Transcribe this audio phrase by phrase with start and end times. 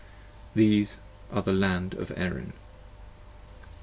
[0.55, 0.97] These
[1.31, 2.53] are the Land of Erin.